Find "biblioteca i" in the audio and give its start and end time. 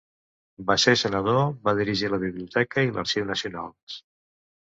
2.23-2.91